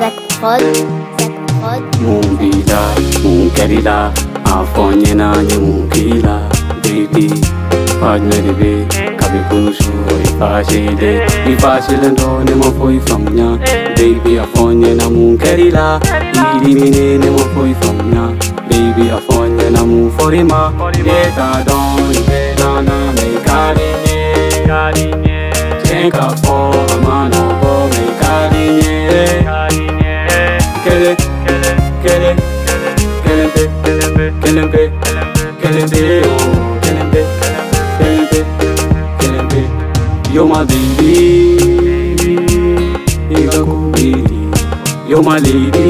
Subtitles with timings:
[0.00, 0.60] Zakpod,
[1.16, 1.80] Zakpod.
[2.04, 2.80] Mungila,
[3.24, 4.12] Mungerila,
[4.44, 6.36] Afonyena, Mungila,
[6.82, 7.28] Didi,
[8.00, 8.84] Fajmeribe,
[9.16, 9.92] Kabikunushu,
[10.24, 13.56] Ifashile, Ifashile, Ndone, Mofoi, Famnya,
[13.96, 16.00] Baby, Afonyena, Mungerila,
[16.62, 18.28] Ilimine, Mofoi, Famnya,
[18.68, 25.21] Baby, Afonyena, Muforima, Yeta, Don, Vedana, Mekarine, Karine.
[26.02, 26.54] Tenka fo
[26.94, 28.98] amano bo me karinye
[30.82, 31.70] Kele, kele,
[32.02, 32.30] kele,
[33.22, 33.62] kelembe,
[34.42, 34.82] kelembe,
[35.60, 37.20] kelembe, oh, kelembe,
[37.98, 38.40] kelembe,
[39.18, 39.60] kelembe.
[40.32, 41.56] You're my baby,
[43.30, 44.40] Iga kubidi.
[45.08, 45.86] You're my lady,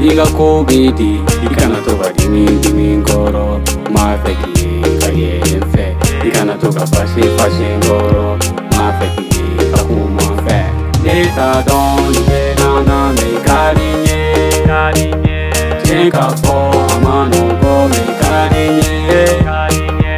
[0.00, 1.20] Iga kubidi.
[1.44, 3.60] Ikana toka dimi dimi ngoro,
[3.92, 4.79] mafeki kayenfe.
[6.80, 8.38] Ka fâché, fâché ngoro
[8.72, 10.58] Ma feki ka kuma fɛ
[11.04, 14.20] Ne t'a dɔn nin bɛ na na mɛ ka di n ye
[16.14, 16.26] Ka
[17.04, 18.66] ma nɔgɔ mɛ ka di n
[19.10, 20.16] ye Ka di n ye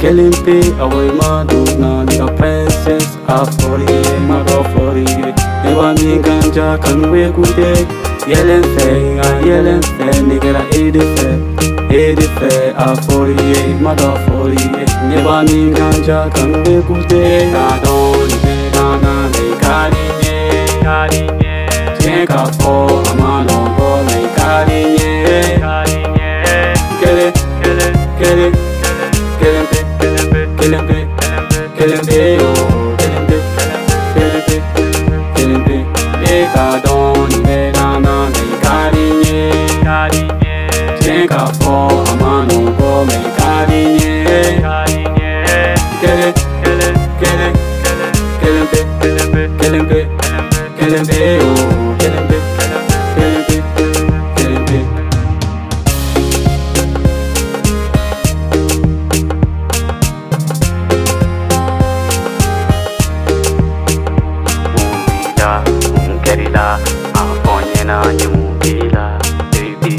[0.00, 0.34] Kelen
[1.18, 2.63] ma donna ni ka pɛn
[8.76, 11.30] fe, a yellen fe, nigga, la eighty fe,
[11.90, 13.34] eighty fe, a forty,
[13.80, 14.64] my dog forty.
[15.08, 17.52] Never me ganja, can we good day?
[17.54, 21.66] I don't even gonna make carinye, carinye.
[21.98, 26.30] Tenka fo, amano go make carinye, carinye.
[27.00, 27.32] Kele,
[27.62, 27.88] kele,
[28.18, 28.52] kele,
[29.38, 31.03] kelembe, kelembe, kelembe,
[36.54, 39.50] 다던 내가 나를 가리니
[39.82, 45.14] 가리니 제가 포함한 오범을 가리니 가리니
[46.00, 46.32] 그래
[46.62, 47.52] 그래 그래
[48.40, 48.66] 그래
[49.00, 50.23] 그래 그래 그래
[66.54, 66.66] la
[67.20, 69.06] a fo nye na nyu bi la
[69.52, 69.94] de bi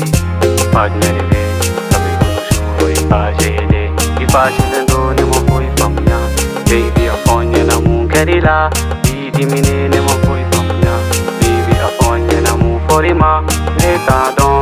[0.73, 3.83] pa nye de de ta bi ku shu ho i pa je de
[4.23, 6.19] i pa je de do ne mo ho i pa nya
[6.69, 8.57] de bi a fo nye na mu ke ri la
[9.13, 10.95] i di mi ne ne mo ho i pa nya
[11.41, 13.31] de bi a fo nye na mu fo ri ma
[13.81, 14.54] ne ta don